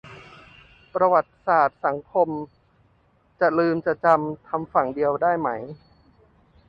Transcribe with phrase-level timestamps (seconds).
[0.93, 2.29] ประวัติศาสตร์สังคม
[3.39, 5.49] จะลืมจะจำ ทำฝั่งเดียวได้ไหม